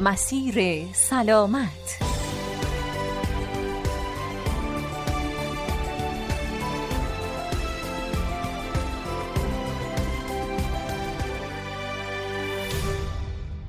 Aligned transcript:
مسیر 0.00 0.86
سلامت. 0.92 2.05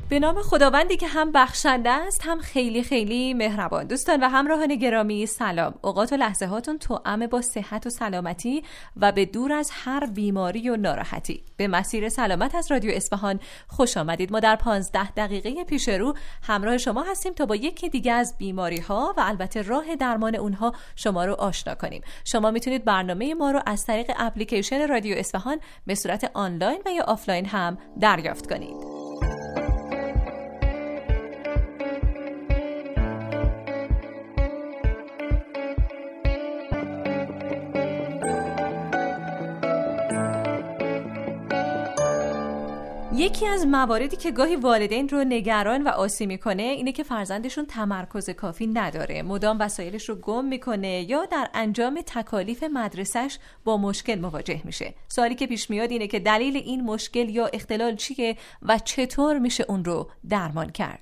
به 0.09 0.19
نام 0.19 0.41
خداوندی 0.41 0.97
که 0.97 1.07
هم 1.07 1.31
بخشنده 1.31 1.89
است 1.89 2.21
هم 2.25 2.39
خیلی 2.39 2.83
خیلی 2.83 3.33
مهربان. 3.33 3.87
دوستان 3.87 4.23
و 4.23 4.27
همراهان 4.29 4.75
گرامی 4.75 5.25
سلام. 5.25 5.73
اوقات 5.81 6.13
و 6.13 6.15
لحظه 6.15 6.45
هاتون 6.45 6.77
توأم 6.77 7.27
با 7.27 7.41
صحت 7.41 7.87
و 7.87 7.89
سلامتی 7.89 8.63
و 8.97 9.11
به 9.11 9.25
دور 9.25 9.53
از 9.53 9.71
هر 9.73 10.05
بیماری 10.05 10.69
و 10.69 10.75
ناراحتی. 10.75 11.43
به 11.57 11.67
مسیر 11.67 12.09
سلامت 12.09 12.55
از 12.55 12.71
رادیو 12.71 12.91
اصفهان 12.95 13.39
خوش 13.67 13.97
آمدید. 13.97 14.31
ما 14.31 14.39
در 14.39 14.55
15 14.55 15.11
دقیقه 15.11 15.63
پیش 15.63 15.89
رو 15.89 16.13
همراه 16.43 16.77
شما 16.77 17.03
هستیم 17.03 17.33
تا 17.33 17.45
با 17.45 17.55
یکی 17.55 17.89
دیگه 17.89 18.11
از 18.11 18.35
بیماری 18.37 18.79
ها 18.79 19.13
و 19.17 19.21
البته 19.25 19.61
راه 19.61 19.95
درمان 19.95 20.35
اونها 20.35 20.73
شما 20.95 21.25
رو 21.25 21.33
آشنا 21.33 21.75
کنیم. 21.75 22.01
شما 22.25 22.51
می‌تونید 22.51 22.85
برنامه 22.85 23.33
ما 23.33 23.51
رو 23.51 23.61
از 23.65 23.85
طریق 23.85 24.11
اپلیکیشن 24.17 24.87
رادیو 24.87 25.17
اصفهان 25.17 25.59
به 25.87 25.95
صورت 25.95 26.31
آنلاین 26.33 26.81
و 26.85 26.89
یا 26.89 27.03
آفلاین 27.03 27.45
هم 27.45 27.77
دریافت 27.99 28.49
کنید. 28.49 28.96
یکی 43.27 43.47
از 43.47 43.65
مواردی 43.65 44.17
که 44.17 44.31
گاهی 44.31 44.55
والدین 44.55 45.09
رو 45.09 45.23
نگران 45.23 45.83
و 45.83 45.87
آسی 45.87 46.25
می‌کنه 46.25 46.63
اینه 46.63 46.91
که 46.91 47.03
فرزندشون 47.03 47.65
تمرکز 47.65 48.29
کافی 48.29 48.67
نداره. 48.67 49.21
مدام 49.21 49.59
وسایلش 49.59 50.09
رو 50.09 50.15
گم 50.15 50.45
می‌کنه 50.45 51.01
یا 51.09 51.25
در 51.25 51.49
انجام 51.53 52.01
تکالیف 52.05 52.63
مدرسش 52.63 53.37
با 53.63 53.77
مشکل 53.77 54.19
مواجه 54.19 54.61
میشه. 54.63 54.93
سوالی 55.07 55.35
که 55.35 55.47
پیش 55.47 55.69
میاد 55.69 55.91
اینه 55.91 56.07
که 56.07 56.19
دلیل 56.19 56.57
این 56.57 56.81
مشکل 56.81 57.29
یا 57.29 57.47
اختلال 57.53 57.95
چیه 57.95 58.37
و 58.61 58.79
چطور 58.79 59.39
میشه 59.39 59.65
اون 59.67 59.85
رو 59.85 60.09
درمان 60.29 60.69
کرد؟ 60.69 61.01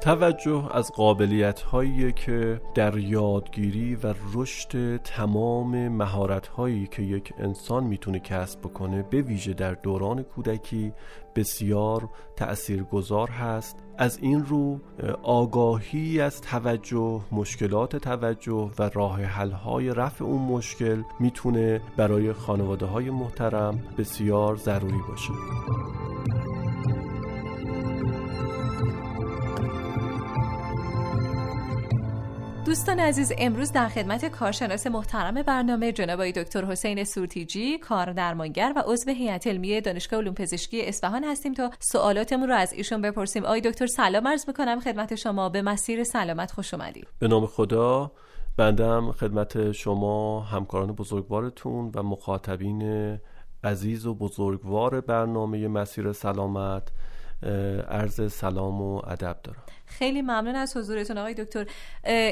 توجه 0.00 0.68
از 0.72 0.92
قابلیت 0.92 1.60
هایی 1.60 2.12
که 2.12 2.60
در 2.74 2.98
یادگیری 2.98 3.94
و 3.94 4.14
رشد 4.34 4.96
تمام 4.96 5.88
مهارت 5.88 6.46
هایی 6.46 6.86
که 6.86 7.02
یک 7.02 7.32
انسان 7.38 7.84
می‌تونه 7.84 8.18
کسب 8.18 8.60
بکنه 8.60 9.02
به 9.02 9.22
ویژه 9.22 9.52
در 9.52 9.74
دوران 9.74 10.22
کودکی 10.22 10.92
بسیار 11.36 12.08
تأثیرگذار 12.36 13.30
هست. 13.30 13.76
از 13.98 14.18
این 14.22 14.44
رو 14.44 14.80
آگاهی 15.22 16.20
از 16.20 16.40
توجه 16.40 17.20
مشکلات 17.32 17.96
توجه 17.96 18.70
و 18.78 18.90
راه 18.94 19.22
حل 19.22 19.50
های 19.50 19.94
رفع 19.94 20.24
اون 20.24 20.42
مشکل 20.42 21.02
می‌تونه 21.20 21.80
برای 21.96 22.32
خانواده 22.32 22.86
های 22.86 23.10
محترم 23.10 23.82
بسیار 23.98 24.56
ضروری 24.56 25.00
باشه. 25.08 25.32
دوستان 32.70 33.00
عزیز 33.00 33.32
امروز 33.38 33.72
در 33.72 33.88
خدمت 33.88 34.24
کارشناس 34.24 34.86
محترم 34.86 35.42
برنامه 35.42 35.92
جناب 35.92 36.30
دکتر 36.30 36.64
حسین 36.64 37.04
سورتیجی 37.04 37.78
کار 37.78 38.12
درمانگر 38.12 38.72
و 38.76 38.82
عضو 38.86 39.10
هیئت 39.10 39.46
علمی 39.46 39.80
دانشگاه 39.80 40.20
علوم 40.20 40.34
پزشکی 40.34 40.86
اصفهان 40.86 41.24
هستیم 41.24 41.54
تا 41.54 41.70
سوالاتمون 41.78 42.48
رو 42.48 42.54
از 42.54 42.72
ایشون 42.72 43.02
بپرسیم. 43.02 43.44
آقای 43.44 43.60
دکتر 43.60 43.86
سلام 43.86 44.28
عرض 44.28 44.48
می‌کنم. 44.48 44.80
خدمت 44.80 45.14
شما 45.14 45.48
به 45.48 45.62
مسیر 45.62 46.04
سلامت 46.04 46.50
خوش 46.52 46.74
اومدید. 46.74 47.06
به 47.18 47.28
نام 47.28 47.46
خدا. 47.46 48.12
بندم 48.56 49.12
خدمت 49.12 49.72
شما 49.72 50.40
همکاران 50.40 50.92
بزرگوارتون 50.92 51.90
و 51.94 52.02
مخاطبین 52.02 53.18
عزیز 53.64 54.06
و 54.06 54.14
بزرگوار 54.14 55.00
برنامه 55.00 55.68
مسیر 55.68 56.12
سلامت. 56.12 56.88
عرض 57.88 58.32
سلام 58.32 58.82
و 58.82 58.96
ادب 58.96 59.36
دارم. 59.44 59.62
خیلی 59.86 60.22
ممنون 60.22 60.54
از 60.54 60.76
حضورتون 60.76 61.18
آقای 61.18 61.34
دکتر. 61.34 61.66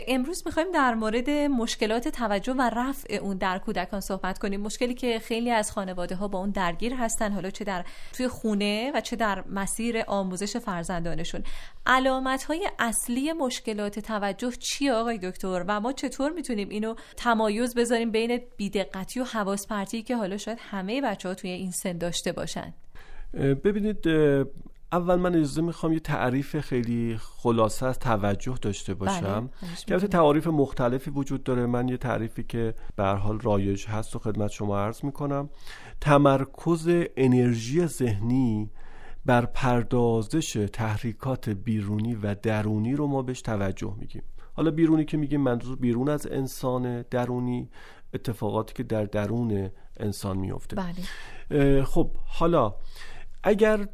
امروز 0.09 0.43
می‌خوایم 0.47 0.73
در 0.73 0.95
مورد 0.95 1.31
مشکلات 1.31 2.09
توجه 2.09 2.53
و 2.53 2.71
رفع 2.77 3.15
اون 3.15 3.37
در 3.37 3.59
کودکان 3.59 4.01
صحبت 4.01 4.39
کنیم. 4.39 4.61
مشکلی 4.61 4.95
که 4.95 5.19
خیلی 5.19 5.51
از 5.51 5.73
خانواده 5.73 6.15
ها 6.15 6.29
با 6.29 6.39
اون 6.39 6.51
درگیر 6.51 6.95
هستن 6.95 7.33
حالا 7.33 7.51
چه 7.51 7.65
در 7.65 7.85
توی 8.13 8.29
خونه 8.29 8.93
و 8.95 9.01
چه 9.01 9.17
در 9.17 9.45
مسیر 9.51 10.05
آموزش 10.07 10.57
فرزندانشون. 10.57 11.43
علامت 11.87 12.45
های 12.45 12.71
اصلی 12.79 13.33
مشکلات 13.33 13.99
توجه 13.99 14.51
چی 14.51 14.91
آقای 14.91 15.19
دکتر؟ 15.19 15.65
و 15.69 15.81
ما 15.81 15.93
چطور 15.93 16.33
می‌تونیم 16.33 16.69
اینو 16.69 16.95
تمایز 17.17 17.75
بذاریم 17.75 18.11
بین 18.11 18.41
بیدقتی 18.57 19.21
و 19.21 19.25
حواس 19.25 19.67
پرتی 19.67 20.03
که 20.03 20.17
حالا 20.17 20.37
شاید 20.37 20.59
همه 20.61 21.01
بچه 21.01 21.29
ها 21.29 21.35
توی 21.35 21.51
این 21.51 21.71
سن 21.71 21.99
داشته 21.99 22.33
باشن؟ 22.33 22.75
ببینید 23.35 24.09
اول 24.93 25.15
من 25.15 25.35
اجازه 25.35 25.63
می‌خوام 25.63 25.93
یه 25.93 26.01
تعریف 26.01 26.61
خیلی 26.61 27.19
خلاصه 27.21 27.87
از 27.87 27.99
توجه 27.99 28.55
داشته 28.63 28.95
بله، 28.95 29.21
باشم. 29.21 29.51
که 29.87 29.99
تعریف 29.99 30.47
مختلفی 30.47 31.11
وجود 31.11 31.45
داره. 31.45 31.67
من 31.67 31.89
یه 31.89 31.97
تعریفی 31.97 32.43
که 32.43 32.75
به 32.97 33.05
حال 33.05 33.41
رایج 33.41 33.87
هست 33.87 34.17
و 34.17 34.19
خدمت 34.19 34.51
شما 34.51 34.79
عرض 34.79 35.05
می‌کنم. 35.05 35.51
تمرکز 36.01 36.89
انرژی 37.17 37.87
ذهنی 37.87 38.71
بر 39.27 39.47
پردازش 39.47 40.69
تحریکات 40.73 41.49
بیرونی 41.49 42.15
و 42.15 42.35
درونی 42.35 42.95
رو 42.95 43.07
ما 43.07 43.23
بهش 43.23 43.43
توجه 43.43 43.95
میگیم. 43.99 44.23
حالا 44.55 44.71
بیرونی 44.71 45.05
که 45.05 45.17
میگیم 45.17 45.41
منظور 45.41 45.77
بیرون 45.77 46.09
از 46.09 46.27
انسان 46.27 47.03
درونی 47.03 47.71
اتفاقاتی 48.15 48.75
که 48.75 48.83
در 48.83 49.05
درون 49.05 49.71
انسان 49.97 50.39
میفته 50.39 50.77
بله. 50.77 51.85
خب 51.85 52.11
حالا 52.27 52.75
اگر 53.43 53.89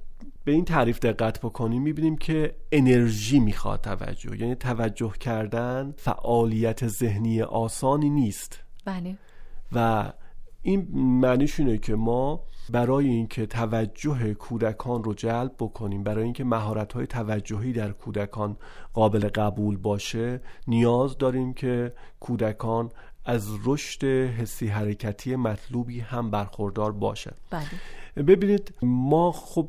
به 0.44 0.52
این 0.52 0.64
تعریف 0.64 0.98
دقت 0.98 1.38
بکنیم 1.38 1.82
می‌بینیم 1.82 2.16
که 2.16 2.56
انرژی 2.72 3.40
می‌خواد 3.40 3.80
توجه. 3.80 4.40
یعنی 4.40 4.54
توجه 4.54 5.12
کردن 5.20 5.94
فعالیت 5.96 6.86
ذهنی 6.88 7.42
آسانی 7.42 8.10
نیست. 8.10 8.60
بله. 8.84 9.16
و 9.72 10.12
این 10.62 10.88
معنیش 10.94 11.60
اینه 11.60 11.78
که 11.78 11.94
ما 11.94 12.42
برای 12.70 13.08
اینکه 13.08 13.46
توجه 13.46 14.34
کودکان 14.34 15.04
رو 15.04 15.14
جلب 15.14 15.52
بکنیم 15.58 16.02
برای 16.02 16.24
اینکه 16.24 16.44
مهارت 16.44 16.92
های 16.92 17.06
توجهی 17.06 17.72
در 17.72 17.90
کودکان 17.90 18.56
قابل 18.92 19.28
قبول 19.28 19.76
باشه 19.76 20.40
نیاز 20.66 21.18
داریم 21.18 21.54
که 21.54 21.92
کودکان 22.20 22.90
از 23.24 23.48
رشد 23.64 24.04
حسی 24.04 24.66
حرکتی 24.66 25.36
مطلوبی 25.36 26.00
هم 26.00 26.30
برخوردار 26.30 26.92
باشند 26.92 27.36
بله. 27.50 27.64
ببینید 28.16 28.74
ما 28.82 29.32
خب 29.32 29.68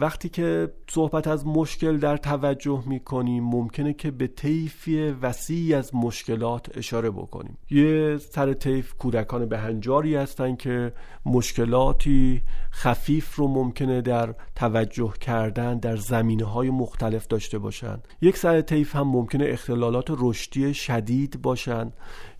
وقتی 0.00 0.28
که 0.28 0.72
صحبت 0.90 1.26
از 1.26 1.46
مشکل 1.46 1.96
در 1.96 2.16
توجه 2.16 2.82
می‌کنیم 2.86 3.44
ممکنه 3.44 3.92
که 3.92 4.10
به 4.10 4.26
طیفی 4.26 5.10
وسیعی 5.10 5.74
از 5.74 5.94
مشکلات 5.94 6.78
اشاره 6.78 7.10
بکنیم. 7.10 7.58
یه 7.70 8.18
سر 8.18 8.52
طیف 8.52 8.94
کودکان 8.94 9.46
به 9.46 9.58
هنجاری 9.58 10.14
هستن 10.14 10.56
که 10.56 10.92
مشکلاتی 11.26 12.42
خفیف 12.72 13.34
رو 13.34 13.48
ممکنه 13.48 14.00
در 14.00 14.34
توجه 14.56 15.12
کردن 15.20 15.78
در 15.78 15.96
زمینه 15.96 16.44
های 16.44 16.70
مختلف 16.70 17.26
داشته 17.26 17.58
باشن. 17.58 17.98
یک 18.22 18.36
سر 18.36 18.60
طیف 18.60 18.96
هم 18.96 19.08
ممکنه 19.08 19.44
اختلالات 19.48 20.06
رشدی 20.18 20.74
شدید 20.74 21.42
باشن. 21.42 21.92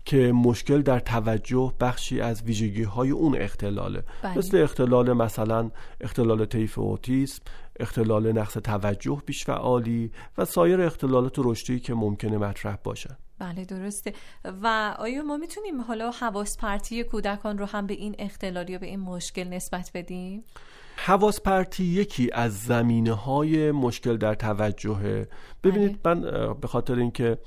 که 0.05 0.31
مشکل 0.31 0.81
در 0.81 0.99
توجه 0.99 1.73
بخشی 1.79 2.21
از 2.21 2.43
ویژگی 2.43 2.83
های 2.83 3.09
اون 3.09 3.35
اختلاله 3.35 4.03
بله. 4.23 4.37
مثل 4.37 4.57
اختلال 4.57 5.13
مثلا 5.13 5.71
اختلال 6.01 6.45
طیف 6.45 6.79
اوتیسم 6.79 7.43
اختلال 7.79 8.31
نقص 8.31 8.53
توجه 8.53 9.21
بیش 9.25 9.49
عالی 9.49 10.11
و 10.37 10.45
سایر 10.45 10.81
اختلالات 10.81 11.33
رشدی 11.37 11.79
که 11.79 11.93
ممکنه 11.93 12.37
مطرح 12.37 12.75
باشن 12.83 13.17
بله 13.39 13.65
درسته 13.65 14.13
و 14.63 14.95
آیا 14.99 15.21
ما 15.23 15.37
می‌تونیم 15.37 15.81
حالا 15.81 16.11
حواس 16.11 16.57
پرتی 16.59 17.03
کودکان 17.03 17.57
رو 17.57 17.65
هم 17.65 17.87
به 17.87 17.93
این 17.93 18.15
اختلال 18.19 18.69
یا 18.69 18.77
به 18.77 18.85
این 18.85 18.99
مشکل 18.99 19.43
نسبت 19.43 19.91
بدیم؟ 19.93 20.43
حواس 20.95 21.41
پرتی 21.41 21.83
یکی 21.83 22.29
از 22.33 22.59
زمینه 22.59 23.13
های 23.13 23.71
مشکل 23.71 24.17
در 24.17 24.33
توجهه. 24.33 25.27
ببینید 25.63 25.99
بله. 26.03 26.13
من 26.13 26.53
به 26.53 26.67
خاطر 26.67 26.95
اینکه 26.95 27.37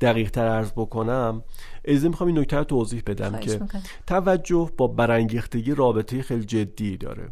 دقیق 0.00 0.30
تر 0.30 0.48
عرض 0.48 0.72
بکنم 0.72 1.42
اجازه 1.84 2.08
می‌خوام 2.08 2.28
این 2.28 2.38
نکته 2.38 2.56
رو 2.56 2.64
توضیح 2.64 3.02
بدم 3.06 3.38
که 3.38 3.60
توجه 4.06 4.70
با 4.76 4.86
برانگیختگی 4.86 5.74
رابطه 5.74 6.22
خیلی 6.22 6.44
جدی 6.44 6.96
داره. 6.96 7.28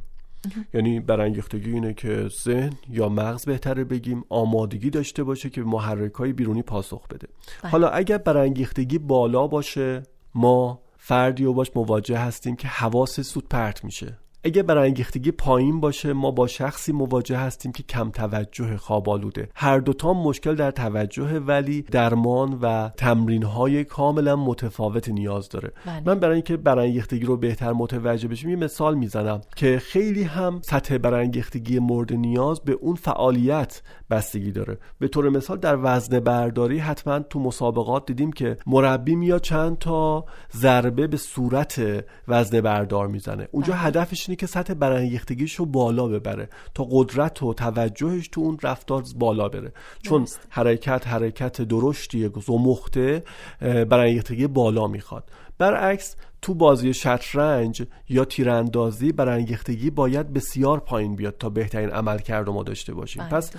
یعنی 0.74 1.00
برانگیختگی 1.00 1.70
اینه 1.70 1.94
که 1.94 2.28
ذهن 2.44 2.72
یا 2.90 3.08
مغز 3.08 3.44
بهتره 3.44 3.84
بگیم 3.84 4.24
آمادگی 4.28 4.90
داشته 4.90 5.24
باشه 5.24 5.50
که 5.50 5.62
به 5.62 5.68
محرک 5.68 6.12
های 6.12 6.32
بیرونی 6.32 6.62
پاسخ 6.62 7.08
بده. 7.08 7.28
بله. 7.62 7.70
حالا 7.70 7.88
اگر 7.88 8.18
برانگیختگی 8.18 8.98
بالا 8.98 9.46
باشه 9.46 10.02
ما 10.34 10.82
فردی 10.96 11.44
و 11.44 11.52
باش 11.52 11.70
مواجه 11.74 12.18
هستیم 12.18 12.56
که 12.56 12.68
حواس 12.68 13.20
سود 13.20 13.48
پرت 13.48 13.84
میشه. 13.84 14.18
اگه 14.44 14.62
برانگیختگی 14.62 15.30
پایین 15.30 15.80
باشه 15.80 16.12
ما 16.12 16.30
با 16.30 16.46
شخصی 16.46 16.92
مواجه 16.92 17.36
هستیم 17.36 17.72
که 17.72 17.82
کم 17.82 18.10
توجه 18.10 18.76
خواب 18.76 19.08
آلوده 19.08 19.48
هر 19.54 19.78
دوتا 19.78 20.12
مشکل 20.12 20.54
در 20.54 20.70
توجه 20.70 21.38
ولی 21.38 21.82
درمان 21.82 22.58
و 22.62 22.88
تمرین 22.88 23.42
های 23.42 23.84
کاملا 23.84 24.36
متفاوت 24.36 25.08
نیاز 25.08 25.48
داره 25.48 25.72
بله. 25.86 26.02
من 26.06 26.20
برای 26.20 26.34
اینکه 26.34 26.56
برانگیختگی 26.56 27.24
رو 27.24 27.36
بهتر 27.36 27.72
متوجه 27.72 28.28
بشیم 28.28 28.50
یه 28.50 28.56
مثال 28.56 28.94
می‌زنم 28.94 29.40
که 29.56 29.78
خیلی 29.78 30.22
هم 30.22 30.60
سطح 30.62 30.98
برانگیختگی 30.98 31.78
مورد 31.78 32.12
نیاز 32.12 32.60
به 32.60 32.72
اون 32.72 32.94
فعالیت 32.94 33.82
بستگی 34.10 34.52
داره 34.52 34.78
به 34.98 35.08
طور 35.08 35.28
مثال 35.28 35.58
در 35.58 35.78
وزن 35.82 36.20
برداری 36.20 36.78
حتما 36.78 37.18
تو 37.18 37.40
مسابقات 37.40 38.06
دیدیم 38.06 38.32
که 38.32 38.56
مربی 38.66 39.16
میاد 39.16 39.40
چند 39.40 39.78
تا 39.78 40.24
ضربه 40.56 41.06
به 41.06 41.16
صورت 41.16 42.04
وزن 42.28 42.60
بردار 42.60 43.06
می‌زنه 43.06 43.48
اونجا 43.52 43.72
بله. 43.72 43.82
هدفش 43.82 44.27
اینه 44.28 44.36
که 44.36 44.46
سطح 44.46 44.74
برانگیختگیش 44.74 45.54
رو 45.54 45.66
بالا 45.66 46.06
ببره 46.06 46.48
تا 46.74 46.86
قدرت 46.90 47.42
و 47.42 47.54
توجهش 47.54 48.28
تو 48.28 48.40
اون 48.40 48.58
رفتار 48.62 49.04
بالا 49.16 49.48
بره. 49.48 49.72
چون 50.02 50.26
حرکت 50.48 51.06
حرکت 51.06 51.62
درشتی 51.62 52.30
زمخته 52.46 53.22
برانگیختگی 53.60 54.46
بالا 54.46 54.86
می‌خواد. 54.86 55.30
برعکس 55.58 56.16
تو 56.42 56.54
بازی 56.54 56.94
شطرنج 56.94 57.82
یا 58.08 58.24
تیراندازی 58.24 59.12
برانگیختگی 59.12 59.90
باید 59.90 60.32
بسیار 60.32 60.80
پایین 60.80 61.16
بیاد 61.16 61.36
تا 61.38 61.48
بهترین 61.48 61.90
عمل 61.90 62.18
کرد 62.18 62.48
ما 62.48 62.62
داشته 62.62 62.94
باشیم. 62.94 63.22
بله، 63.22 63.30
پس 63.30 63.52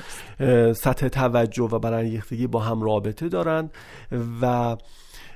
سطح 0.81 1.07
توجه 1.07 1.63
و 1.63 1.79
برانگیختگی 1.79 2.47
با 2.47 2.59
هم 2.59 2.81
رابطه 2.81 3.29
دارند 3.29 3.71
و 4.41 4.77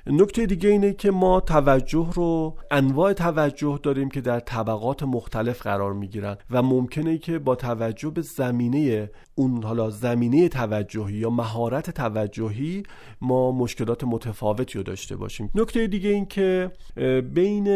نکته 0.07 0.45
دیگه 0.45 0.69
اینه 0.69 0.93
که 0.93 1.11
ما 1.11 1.39
توجه 1.39 2.09
رو 2.13 2.57
انواع 2.71 3.13
توجه 3.13 3.79
داریم 3.83 4.09
که 4.09 4.21
در 4.21 4.39
طبقات 4.39 5.03
مختلف 5.03 5.61
قرار 5.61 5.93
می‌گیرن 5.93 6.37
و 6.49 6.61
ممکنه 6.61 7.17
که 7.17 7.39
با 7.39 7.55
توجه 7.55 8.09
به 8.09 8.21
زمینه 8.21 9.09
اون 9.35 9.63
حالا 9.63 9.89
زمینه 9.89 10.49
توجهی 10.49 11.13
یا 11.13 11.29
مهارت 11.29 11.89
توجهی 11.89 12.83
ما 13.21 13.51
مشکلات 13.51 14.03
متفاوتی 14.03 14.77
رو 14.77 14.83
داشته 14.83 15.15
باشیم 15.15 15.51
نکته 15.55 15.87
دیگه 15.87 16.09
این 16.09 16.25
که 16.25 16.71
بین 17.33 17.67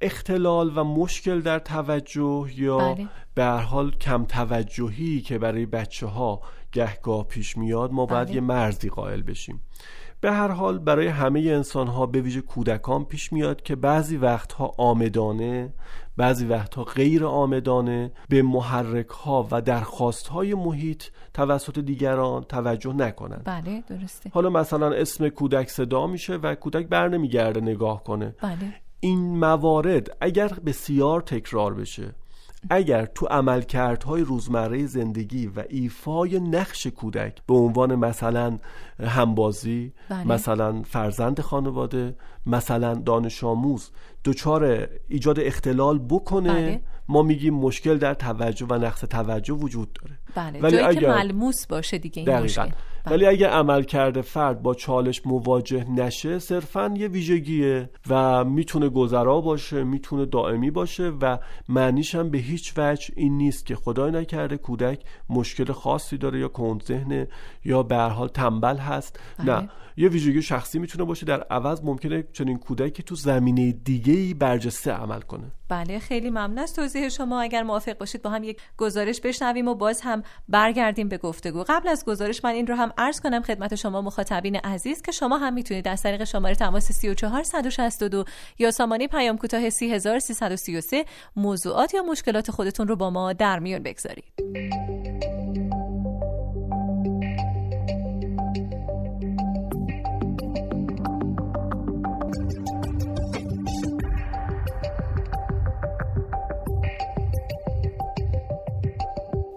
اختلال 0.00 0.78
و 0.78 0.84
مشکل 0.84 1.40
در 1.40 1.58
توجه 1.58 2.50
یا 2.56 2.78
بله. 2.78 3.08
به 3.34 3.44
هر 3.44 3.60
حال 3.60 3.90
کم 3.90 4.24
توجهی 4.24 5.20
که 5.20 5.38
برای 5.38 5.66
بچه 5.66 6.06
ها 6.06 6.40
گهگاه 6.72 7.26
پیش 7.26 7.56
میاد 7.56 7.92
ما 7.92 8.06
باید 8.06 8.26
بله. 8.26 8.34
یه 8.34 8.40
مرزی 8.40 8.88
قائل 8.88 9.22
بشیم 9.22 9.60
به 10.20 10.32
هر 10.32 10.48
حال 10.48 10.78
برای 10.78 11.06
همه 11.06 11.40
انسان 11.40 11.86
ها 11.86 12.06
به 12.06 12.20
ویژه 12.20 12.40
کودکان 12.40 13.04
پیش 13.04 13.32
میاد 13.32 13.62
که 13.62 13.76
بعضی 13.76 14.16
وقتها 14.16 14.74
آمدانه 14.78 15.72
بعضی 16.16 16.46
وقتها 16.46 16.84
غیر 16.84 17.24
آمدانه 17.24 18.12
به 18.28 18.42
محرک 18.42 19.08
ها 19.08 19.48
و 19.50 19.62
درخواست 19.62 20.28
های 20.28 20.54
محیط 20.54 21.04
توسط 21.34 21.78
دیگران 21.78 22.44
توجه 22.44 22.92
نکنند. 22.92 23.42
بله 23.44 23.82
درسته. 23.88 24.30
حالا 24.34 24.50
مثلا 24.50 24.92
اسم 24.92 25.28
کودک 25.28 25.70
صدا 25.70 26.06
میشه 26.06 26.36
و 26.36 26.54
کودک 26.54 26.86
بر 26.86 27.08
نمیگرده 27.08 27.60
نگاه 27.60 28.04
کنه. 28.04 28.34
بله. 28.42 28.74
این 29.00 29.38
موارد 29.38 30.16
اگر 30.20 30.48
بسیار 30.48 31.20
تکرار 31.20 31.74
بشه 31.74 32.14
اگر 32.70 33.06
تو 33.06 33.26
عملکردهای 33.26 34.22
روزمره 34.22 34.86
زندگی 34.86 35.46
و 35.46 35.64
ایفای 35.68 36.40
نقش 36.40 36.86
کودک 36.86 37.38
به 37.46 37.54
عنوان 37.54 37.94
مثلا 37.94 38.58
همبازی 39.02 39.92
بله. 40.08 40.26
مثلا 40.26 40.82
فرزند 40.82 41.40
خانواده 41.40 42.16
مثلا 42.46 42.94
دانش 42.94 43.44
آموز 43.44 43.90
دچار 44.24 44.88
ایجاد 45.08 45.40
اختلال 45.40 45.98
بکنه 45.98 46.52
بله. 46.52 46.80
ما 47.08 47.22
میگیم 47.22 47.54
مشکل 47.54 47.98
در 47.98 48.14
توجه 48.14 48.66
و 48.66 48.74
نقص 48.74 49.00
توجه 49.00 49.54
وجود 49.54 49.92
داره 49.92 50.18
بله 50.34 50.60
ولی 50.60 50.76
جایی 50.76 50.96
اگر... 50.96 51.00
که 51.00 51.06
ملموس 51.06 51.66
باشه 51.66 51.98
دیگه 51.98 52.32
این 52.32 52.42
مشکل 52.42 52.62
بله. 52.62 52.74
ولی 53.06 53.26
اگه 53.26 53.46
عمل 53.46 53.82
کرده 53.82 54.22
فرد 54.22 54.62
با 54.62 54.74
چالش 54.74 55.26
مواجه 55.26 55.90
نشه 55.90 56.38
صرفا 56.38 56.94
یه 56.96 57.08
ویژگیه 57.08 57.90
و 58.08 58.44
می‌تونه 58.44 58.88
گذرا 58.88 59.40
باشه 59.40 59.84
می‌تونه 59.84 60.26
دائمی 60.26 60.70
باشه 60.70 61.12
و 61.20 61.38
معنیش 61.68 62.14
هم 62.14 62.30
به 62.30 62.38
هیچ 62.38 62.74
وجه 62.76 63.14
این 63.16 63.36
نیست 63.36 63.66
که 63.66 63.76
خدای 63.76 64.12
نکرده 64.12 64.56
کودک 64.56 65.04
مشکل 65.28 65.72
خاصی 65.72 66.18
داره 66.18 66.38
یا 66.38 66.48
کند 66.48 66.82
ذهنه 66.82 67.28
یا 67.64 67.82
به 67.82 67.96
حال 67.96 68.28
تنبل 68.28 68.76
هست. 68.76 69.20
بله. 69.38 69.60
نه 69.60 69.68
یه 69.96 70.08
ویژگی 70.08 70.42
شخصی 70.42 70.78
می‌تونه 70.78 71.04
باشه. 71.04 71.26
در 71.26 71.42
عوض 71.42 71.84
ممکنه 71.84 72.24
چنین 72.32 72.58
کودکی 72.58 73.02
تو 73.02 73.14
زمینه 73.14 73.72
دیگه 73.72 74.12
ای 74.12 74.34
برجسته 74.34 74.92
عمل 74.92 75.20
کنه. 75.20 75.52
بله 75.68 75.98
خیلی 75.98 76.30
ممنون 76.30 76.58
از 76.58 76.74
توضیح 76.74 77.08
شما. 77.08 77.40
اگر 77.40 77.62
موافق 77.62 77.98
باشید 77.98 78.22
با 78.22 78.30
هم 78.30 78.44
یک 78.44 78.60
گزارش 78.76 79.20
بشنویم 79.20 79.68
و 79.68 79.74
باز 79.74 80.00
هم 80.00 80.22
برگردیم 80.48 81.08
به 81.08 81.18
گفتگو. 81.18 81.64
قبل 81.68 81.88
از 81.88 82.04
گزارش 82.04 82.44
من 82.44 82.50
این 82.50 82.66
رو 82.66 82.74
هم 82.74 82.89
عرض 82.98 83.20
کنم 83.20 83.42
خدمت 83.42 83.74
شما 83.74 84.02
مخاطبین 84.02 84.56
عزیز 84.56 85.02
که 85.02 85.12
شما 85.12 85.38
هم 85.38 85.52
می‌تونید 85.54 85.88
از 85.88 86.02
طریق 86.02 86.24
شماره 86.24 86.54
تماس 86.54 86.92
34 86.92 87.42
162 87.42 88.24
یا 88.58 88.70
سامانه 88.70 89.08
پیام 89.08 89.38
کوتاه 89.38 89.70
30333 89.70 91.04
موضوعات 91.36 91.94
یا 91.94 92.02
مشکلات 92.02 92.50
خودتون 92.50 92.88
رو 92.88 92.96
با 92.96 93.10
ما 93.10 93.32
در 93.32 93.58
میون 93.58 93.82
بگذارید. 93.82 95.39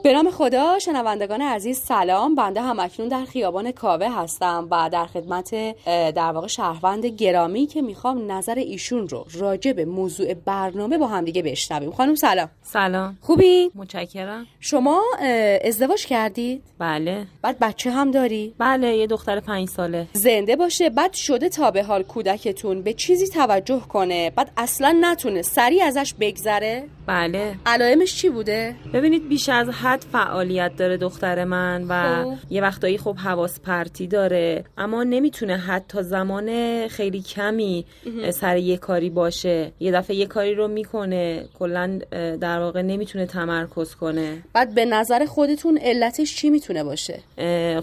به 0.03 0.13
نام 0.13 0.31
خدا 0.31 0.79
شنوندگان 0.79 1.41
عزیز 1.41 1.79
سلام. 1.79 2.35
بنده 2.35 2.61
هم 2.61 2.79
اکنون 2.79 3.07
در 3.07 3.25
خیابان 3.25 3.71
کاوه 3.71 4.09
هستم 4.09 4.67
و 4.71 4.89
در 4.89 5.05
خدمت 5.05 5.55
در 5.85 6.31
واقع 6.31 6.47
شهروند 6.47 7.05
گرامی 7.05 7.65
که 7.65 7.81
می‌خوام 7.81 8.31
نظر 8.31 8.55
ایشون 8.55 9.07
رو 9.07 9.25
راجع 9.33 9.73
به 9.73 9.85
موضوع 9.85 10.33
برنامه 10.33 10.97
با 10.97 11.07
هم 11.07 11.25
دیگه 11.25 11.41
بشنویم. 11.41 11.91
خانم 11.91 12.15
سلام. 12.15 12.49
سلام. 12.63 13.17
خوبی؟ 13.21 13.71
متشکرم. 13.75 14.45
شما 14.59 15.01
ازدواج 15.63 16.05
کردید 16.05 16.63
بله. 16.79 17.27
بعد 17.41 17.59
بچه 17.59 17.91
هم 17.91 18.11
داری؟ 18.11 18.53
بله 18.57 18.97
یه 18.97 19.07
دختر 19.07 19.39
پنج 19.39 19.67
ساله. 19.67 20.07
زنده 20.13 20.55
باشه 20.55 20.89
بعد 20.89 21.13
شده 21.13 21.49
تا 21.49 21.71
به 21.71 21.83
حال 21.83 22.03
کودکتون 22.03 22.81
به 22.81 22.93
چیزی 22.93 23.27
توجه 23.27 23.79
کنه 23.79 24.29
بعد 24.29 24.51
اصلا 24.57 24.97
نتونه 25.01 25.41
سریع 25.41 25.83
ازش 25.83 26.13
بگذره؟ 26.19 26.83
بله. 27.07 27.55
علائمش 27.65 28.15
چی 28.15 28.29
بوده؟ 28.29 28.75
ببینید 28.93 29.29
بیش 29.29 29.49
از 29.49 29.69
حد 29.69 30.05
فعالیت 30.11 30.71
داره 30.77 30.97
دختر 30.97 31.43
من 31.43 31.85
و 31.89 32.23
خوب. 32.23 32.37
یه 32.49 32.61
وقتایی 32.61 32.97
خب 32.97 33.15
حواس 33.15 33.59
پرتی 33.59 34.07
داره 34.07 34.63
اما 34.77 35.03
نمی‌تونه 35.03 35.57
حتی 35.57 36.03
زمان 36.03 36.47
خیلی 36.87 37.21
کمی 37.21 37.85
سر 38.33 38.57
یه 38.57 38.77
کاری 38.77 39.09
باشه. 39.09 39.71
یه 39.79 39.91
دفعه 39.91 40.15
یه 40.15 40.25
کاری 40.25 40.55
رو 40.55 40.67
می‌کنه 40.67 41.45
کلا 41.59 41.99
در 42.41 42.59
واقع 42.59 42.81
نمی‌تونه 42.81 43.25
تمرکز 43.25 43.95
کنه. 43.95 44.43
بعد 44.53 44.75
به 44.75 44.85
نظر 44.85 45.25
خودتون 45.25 45.77
علتش 45.77 46.35
چی 46.35 46.49
می‌تونه 46.49 46.83
باشه؟ 46.83 47.19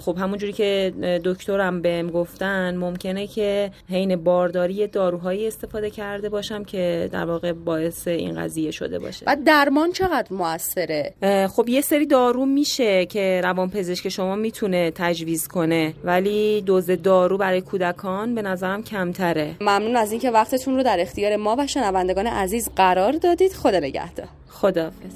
خب 0.00 0.17
همونجوری 0.19 0.53
که 0.53 0.93
دکترم 1.25 1.83
بهم 1.83 2.11
گفتن 2.11 2.77
ممکنه 2.77 3.27
که 3.27 3.71
حین 3.91 4.17
بارداری 4.17 4.87
داروهایی 4.87 5.47
استفاده 5.47 5.91
کرده 5.91 6.29
باشم 6.29 6.65
که 6.65 7.09
در 7.12 7.25
واقع 7.25 7.53
باعث 7.53 8.09
این 8.09 8.43
قضیه 8.43 8.71
شده 8.71 8.99
باشه. 8.99 9.10
بعد 9.26 9.45
درمان 9.45 9.93
چقدر 9.93 10.29
موثره؟ 10.31 11.14
خب 11.49 11.69
یه 11.69 11.81
سری 11.81 12.07
دارو 12.07 12.47
میشه 12.47 13.07
که 13.07 13.40
روان 13.45 13.71
پزشک 13.71 14.09
شما 14.09 14.35
می‌تونه 14.37 14.90
تجویز 14.90 15.49
کنه 15.49 15.95
ولی 16.05 16.61
دوز 16.61 16.90
دارو 16.90 17.38
برای 17.38 17.61
کودکان 17.61 18.35
به 18.35 18.43
نظرم 18.43 18.83
کمتره. 18.83 19.55
ممنون 19.61 19.97
از 19.97 20.11
اینکه 20.11 20.31
وقتتون 20.31 20.76
رو 20.76 20.83
در 20.83 21.00
اختیار 21.00 21.37
ما 21.37 21.57
و 21.59 21.67
شنوندگان 21.67 22.26
عزیز 22.26 22.69
قرار 22.76 23.12
دادید. 23.12 23.52
خدا 23.52 23.79
نگهدار. 23.79 24.26
خداحافظ. 24.49 25.14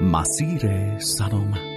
مسیر 0.00 0.98
سلامت. 0.98 1.73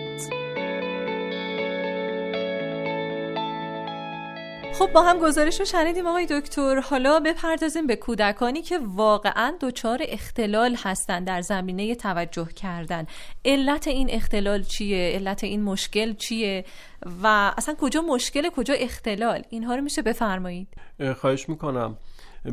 خب 4.80 4.92
با 4.94 5.04
هم 5.04 5.20
گزارش 5.20 5.60
رو 5.60 5.66
شنیدیم 5.66 6.08
آقای 6.08 6.26
دکتر. 6.30 6.80
حالا 6.80 7.20
بپردازیم 7.20 7.88
به 7.88 7.96
کودکانی 7.96 8.62
که 8.62 8.80
واقعا 8.84 9.54
دچار 9.62 10.00
اختلال 10.02 10.76
هستند 10.84 11.28
در 11.28 11.42
زمینه 11.42 11.96
توجه 11.96 12.48
کردن. 12.56 13.06
علت 13.46 13.88
این 13.88 14.10
اختلال 14.10 14.64
چیه؟ 14.64 15.12
علت 15.16 15.44
این 15.44 15.64
مشکل 15.64 16.14
چیه؟ 16.14 16.66
و 17.24 17.54
اصلا 17.58 17.76
کجا 17.80 18.02
مشکل 18.02 18.50
کجا 18.50 18.74
اختلال؟ 18.74 19.44
اینها 19.50 19.76
رو 19.76 19.82
میشه 19.82 20.02
بفرمایید. 20.02 20.68
خواهش 21.20 21.50
می‌کنم. 21.50 21.98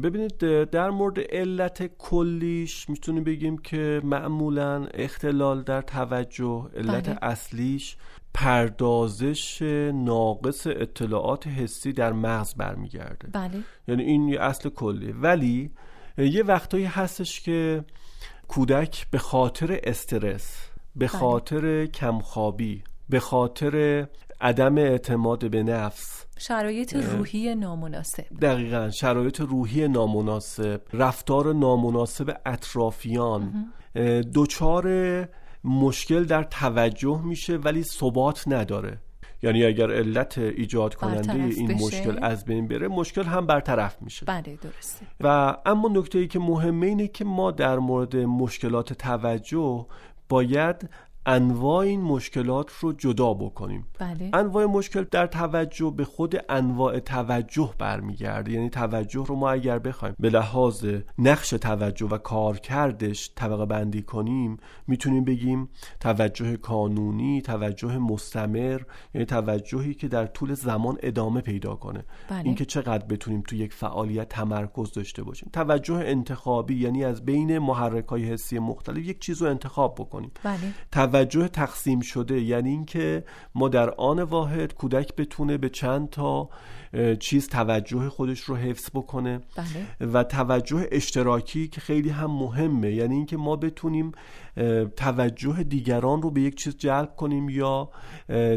ببینید 0.03 0.39
در 0.65 0.91
مورد 0.91 1.21
علت 1.21 1.97
کلیش 1.99 2.89
می‌تونیم 2.89 3.25
بگیم 3.25 3.59
که 3.59 4.01
معمولا 4.05 4.87
اختلال 4.95 5.63
در 5.63 5.83
توجه 5.83 6.71
علت 6.77 7.09
بله. 7.09 7.19
اصلیش 7.23 7.97
پردازش 8.35 9.63
ناقص 9.95 10.67
اطلاعات 10.67 11.47
حسی 11.47 11.93
در 11.93 12.13
مغز 12.13 12.55
برمیگرده 12.55 13.29
بله. 13.33 13.63
یعنی 13.89 14.03
این 14.03 14.29
یه 14.29 14.41
اصل 14.41 14.69
کلی 14.69 15.13
ولی 15.13 15.71
یه 16.19 16.43
وقتایی 16.43 16.85
هستش 16.85 17.41
که 17.41 17.85
کودک 18.49 19.07
به 19.11 19.19
خاطر 19.19 19.81
استرس 19.85 20.69
به 20.97 21.07
بله. 21.07 21.19
خاطر 21.19 21.87
کمخوابی 21.87 22.85
به 23.09 23.21
خاطر 23.21 24.07
عدم 24.41 24.79
اعتماد 24.79 25.51
به 25.51 25.63
نفس. 25.63 26.27
شرایط 26.39 26.97
روحی 26.97 27.55
نامناسب. 27.55 28.25
دقیقا 28.43 28.91
شرایط 28.91 29.41
روحی 29.41 29.89
نامناسب 29.89 30.81
رفتار 30.93 31.53
نامناسب 31.55 32.37
اطرافیان. 32.47 33.73
دچار 34.35 34.89
مشکل 35.65 36.25
در 36.25 36.43
توجه 36.43 37.23
میشه 37.25 37.57
ولی 37.57 37.83
ثبات 37.83 38.45
نداره. 38.47 38.99
یعنی 39.43 39.65
اگر 39.65 39.93
علت 39.93 40.39
ایجاد 40.39 40.95
کننده 40.95 41.33
این 41.33 41.73
مشکل 41.73 42.19
از 42.23 42.45
بین 42.45 42.69
بره 42.69 42.89
مشکل 42.89 43.23
هم 43.23 43.47
برطرف 43.47 44.03
میشه. 44.03 44.27
بله 44.27 44.59
درسته. 44.63 45.07
و 45.21 45.57
اما 45.67 45.89
نکته 45.89 46.19
ای 46.19 46.29
که 46.29 46.39
مهمه 46.39 46.87
اینه 46.87 47.09
که 47.09 47.25
ما 47.25 47.51
در 47.51 47.79
مورد 47.79 48.17
مشکلات 48.17 48.93
توجه 48.93 49.87
باید 50.29 50.91
انواع 51.27 51.79
این 51.79 52.01
مشکلات 52.01 52.71
رو 52.81 52.93
جدا 52.93 53.35
بکنیم 53.35 53.87
بله. 53.99 54.31
انواع 54.33 54.65
مشکل 54.65 55.05
در 55.11 55.27
توجه 55.27 55.95
به 55.97 56.05
خود 56.05 56.37
انواع 56.49 56.99
توجه 56.99 57.75
برمیگرده 57.79 58.53
یعنی 58.53 58.71
توجه 58.71 59.25
رو 59.27 59.37
ما 59.37 59.51
اگر 59.51 59.79
بخوایم 59.79 60.15
به 60.21 60.31
لحاظ 60.31 60.87
نقش 61.19 61.51
توجه 61.51 62.07
و 62.07 62.19
کارکردش 62.19 63.31
طبقه 63.37 63.67
بندی 63.67 64.03
کنیم 64.03 64.57
می‌تونیم 64.87 65.25
بگیم 65.25 65.69
توجه 66.01 66.57
کانونی 66.57 67.43
توجه 67.43 67.99
مستمر 67.99 68.81
یعنی 69.15 69.27
توجهی 69.27 69.95
که 69.95 70.09
در 70.09 70.27
طول 70.27 70.55
زمان 70.55 70.99
ادامه 71.03 71.41
پیدا 71.41 71.75
کنه 71.75 72.05
بله. 72.31 72.45
اینکه 72.45 72.65
چقدر 72.65 73.07
بتونیم 73.07 73.43
تو 73.49 73.57
یک 73.57 73.73
فعالیت 73.73 74.29
تمرکز 74.29 74.93
داشته 74.93 75.23
باشیم 75.23 75.51
توجه 75.53 75.95
انتخابی 75.95 76.75
یعنی 76.75 77.05
از 77.05 77.25
بین 77.25 77.59
محرک 77.59 78.07
های 78.07 78.25
حسی 78.25 78.59
مختلف 78.59 78.99
یک 78.99 79.21
چیز 79.21 79.43
رو 79.43 79.49
انتخاب 79.49 79.95
بکنیم 79.95 80.31
بله. 80.43 80.59
توجه 81.15 81.49
تقسیم 81.49 82.01
شده. 82.01 82.41
یعنی 82.41 82.71
اینکه 82.71 83.25
ما 83.55 83.69
در 83.69 83.91
آن 83.91 84.23
واحد 84.23 84.75
کودک 84.75 85.17
بتونه 85.17 85.59
به 85.59 85.69
چند 85.69 86.11
تا 86.11 86.49
چیز 87.21 87.49
توجه 87.49 88.09
خودش 88.09 88.41
رو 88.41 88.57
حفظ 88.57 88.91
بکنه. 88.95 89.41
بله. 89.57 90.11
و 90.13 90.25
توجه 90.25 90.89
اشتراکی 90.93 91.69
که 91.69 91.81
خیلی 91.81 92.09
هم 92.09 92.31
مهمه. 92.31 92.93
یعنی 92.93 93.15
اینکه 93.15 93.37
ما 93.37 93.57
بتونیم 93.57 94.13
توجه 94.97 95.63
دیگران 95.63 96.23
رو 96.23 96.31
به 96.31 96.41
یک 96.41 96.55
چیز 96.55 96.77
جلب 96.77 97.17
کنیم 97.17 97.49
یا 97.49 97.91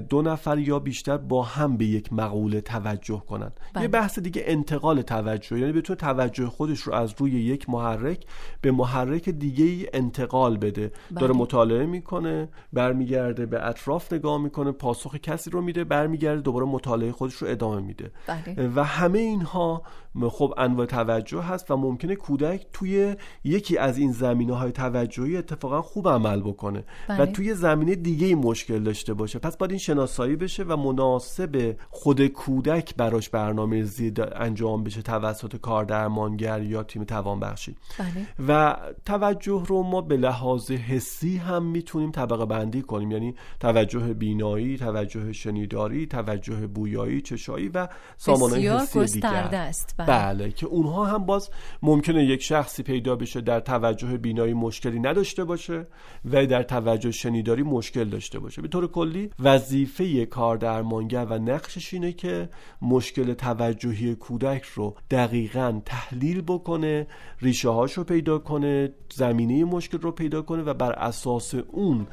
دو 0.10 0.22
نفر 0.22 0.58
یا 0.58 0.80
بیشتر 0.80 1.18
با 1.18 1.44
هم 1.44 1.78
به 1.78 1.86
یک 1.86 2.14
مقوله 2.14 2.62
توجه 2.62 3.24
کنند 3.30 3.60
بله. 3.74 3.84
یه 3.84 3.88
بحث 3.88 4.20
دیگه 4.20 4.44
انتقال 4.46 5.02
توجه. 5.02 5.60
یعنی 5.60 5.72
بتونه 5.72 5.98
توجه 5.98 6.46
خودش 6.46 6.80
رو 6.80 6.94
از 6.94 7.14
روی 7.18 7.32
یک 7.32 7.70
محرک 7.70 8.26
به 8.62 8.72
محرک 8.72 9.30
دیگه 9.30 9.66
ای 9.66 9.88
انتقال 9.94 10.58
بده. 10.58 10.92
بله. 11.12 11.20
داره 11.20 11.34
مطالعه 11.34 11.86
می‌کنه. 11.86 12.47
برمیگرده 12.74 13.46
به 13.46 13.68
اطراف 13.68 14.14
نگاه 14.14 14.38
می‌کنه 14.42 14.72
پاسخ 14.72 15.16
کسی 15.16 15.50
رو 15.50 15.62
میده 15.62 15.84
برمیگرده 15.84 16.42
دوباره 16.42 16.66
مطالعه 16.66 17.12
خودش 17.12 17.34
رو 17.34 17.48
ادامه 17.48 17.82
میده 17.82 18.12
بله. 18.28 18.72
و 18.76 18.84
همه 18.84 19.20
اینها 19.20 19.84
خب 20.30 20.54
انواع 20.58 20.86
توجه 20.86 21.42
هست 21.42 21.72
و 21.72 21.78
ممکنه 21.78 22.16
کودک 22.16 22.66
توی 22.74 23.16
یکی 23.44 23.78
از 23.78 23.98
این 23.98 24.12
زمینه 24.12 24.56
های 24.56 24.72
توجهی 24.72 25.38
اتفاقا 25.38 25.82
خوب 25.82 26.10
عمل 26.10 26.40
بکنه 26.40 26.84
بله. 27.08 27.22
و 27.22 27.26
توی 27.26 27.54
زمینه 27.54 27.96
دیگه 27.96 28.36
مشکل 28.36 28.84
داشته 28.84 29.14
باشه 29.14 29.40
پس 29.40 29.58
باید 29.58 29.72
این 29.72 29.80
شناسایی 29.80 30.36
بشه 30.36 30.64
و 30.64 30.78
مناسب 30.78 31.76
خود 31.90 32.28
کودک 32.28 32.96
براش 32.96 33.30
برنامه 33.30 33.84
زید 33.84 34.22
انجام 34.36 34.84
بشه 34.84 35.02
توسط 35.02 35.56
کار 35.56 35.86
درمانگر 35.86 36.62
یا 36.62 36.84
تیم 36.84 37.04
توانبخشی 37.04 37.76
بله. 38.00 38.28
و 38.48 38.78
توجه 39.06 39.64
رو 39.68 39.84
ما 39.84 40.02
به 40.02 40.18
لحاظ 40.18 40.72
حسی 40.72 41.38
هم 41.38 41.64
می‌تونیم 41.64 42.12
طبقه 42.12 42.37
بندی 42.46 42.82
کنیم. 42.82 43.12
یعنی 43.12 43.36
توجه 43.60 44.14
بینایی 44.14 44.78
توجه 44.78 45.34
شنیداری 45.34 46.06
توجه 46.06 46.68
بویایی 46.68 47.22
چشایی 47.22 47.70
و 47.70 47.88
سامانه 48.18 48.56
حسی 48.56 49.10
دیگر. 49.10 49.50
است. 49.54 49.96
بله. 49.98 50.08
بله 50.08 50.52
که 50.52 50.66
اونها 50.66 51.06
هم 51.06 51.26
باز 51.26 51.50
ممکنه 51.82 52.26
یک 52.26 52.44
شخصی 52.44 52.84
پیدا 52.84 53.16
بشه 53.16 53.42
در 53.42 53.60
توجه 53.60 54.18
بینایی 54.18 54.54
مشکلی 54.54 55.00
نداشته 55.00 55.44
باشه 55.44 55.88
و 56.26 56.46
در 56.46 56.64
توجه 56.64 57.12
شنیداری 57.12 57.64
مشکل 57.64 58.04
داشته 58.04 58.40
باشه. 58.40 58.62
به 58.62 58.68
طور 58.68 58.88
کلی 58.88 59.30
وظیفه 59.40 60.26
کار 60.26 60.58
درمانگر 60.58 61.26
و 61.26 61.40
نقشش 61.40 61.94
اینه 61.94 62.12
که 62.12 62.50
مشکل 62.82 63.34
توجهی 63.34 64.16
کودک 64.16 64.64
رو 64.64 64.96
دقیقا 65.12 65.82
تحلیل 65.86 66.42
بکنه 66.42 67.08
ریشه 67.42 67.70
هاش 67.70 67.94
رو 67.94 68.04
پیدا 68.04 68.40
کنه 68.40 68.94
زمینه 69.14 69.66
مشکل 69.66 69.98
رو 69.98 70.12
پیدا 70.12 70.42
کنه 70.42 70.64
و 70.64 70.74
بر 70.74 70.92
اساس 70.92 71.56
اون 71.56 72.08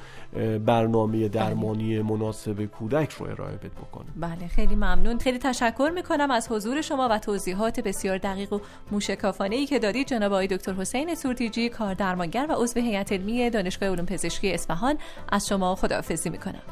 برنامه 0.66 1.28
درمانی 1.28 2.02
مناسب 2.02 2.64
کودک 2.64 3.10
رو 3.12 3.26
ارائه 3.26 3.56
بده 3.56 3.68
بکنه. 3.68 4.06
بله 4.16 4.48
خیلی 4.48 4.74
ممنون. 4.74 5.18
خیلی 5.18 5.38
تشکر 5.38 5.90
می‌کنم 5.94 6.30
از 6.30 6.48
حضور 6.52 6.82
شما 6.82 7.08
و 7.10 7.18
توضیحات 7.18 7.80
بسیار 7.80 8.18
دقیق 8.18 8.52
و 8.52 8.58
موشکافانه 8.90 9.56
ای 9.56 9.66
که 9.66 9.78
دادید. 9.78 10.06
جناب 10.06 10.32
آقای 10.32 10.46
دکتر 10.46 10.72
حسین 10.72 11.14
سورتیجی 11.14 11.68
کار 11.68 11.94
درمانگر 11.94 12.46
و 12.48 12.52
عضو 12.52 12.80
هیئت 12.80 13.12
علمی 13.12 13.50
دانشگاه 13.50 13.88
علوم 13.88 14.06
پزشکی 14.06 14.52
اصفهان. 14.52 14.98
از 15.28 15.48
شما 15.48 15.74
خداحافظی 15.74 16.30
می‌کنم. 16.30 16.62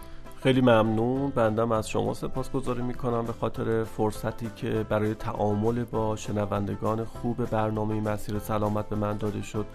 خیلی 0.42 0.60
ممنون. 0.60 1.30
بندم 1.30 1.72
از 1.72 1.88
شما 1.88 2.14
سپاسگزاری 2.14 2.82
می‌کنم 2.82 3.26
به 3.26 3.32
خاطر 3.32 3.84
فرصتی 3.84 4.50
که 4.56 4.86
برای 4.88 5.14
تعامل 5.14 5.84
با 5.84 6.16
شنوندگان 6.16 7.04
خوب 7.04 7.50
برنامه 7.50 8.00
مسیر 8.00 8.38
سلامت 8.38 8.88
به 8.88 8.96
من 8.96 9.16
داده 9.16 9.42
شد 9.42 9.66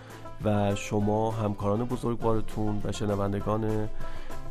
و 0.43 0.75
شما 0.75 1.31
همکاران 1.31 1.85
بزرگوارتون 1.85 2.81
و 2.83 2.91
شنوندگان 2.91 3.89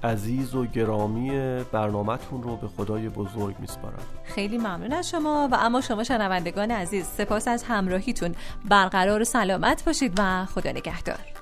عزیز 0.04 0.54
و 0.54 0.66
گرامی 0.66 1.30
برنامهتون 1.72 2.42
رو 2.42 2.56
به 2.56 2.68
خدای 2.68 3.08
بزرگ 3.08 3.54
میسپارم. 3.58 4.02
خیلی 4.24 4.58
ممنون 4.58 4.92
از 4.92 5.10
شما 5.10 5.48
و 5.52 5.56
اما 5.60 5.80
شما 5.80 6.04
شنوندگان 6.04 6.70
عزیز 6.70 7.06
سپاس 7.06 7.48
از 7.48 7.62
همراهیتون. 7.62 8.34
برقرار 8.68 9.24
سلامت 9.24 9.84
باشید 9.84 10.12
و 10.18 10.44
خدا 10.44 10.70
نگهدار. 10.70 11.35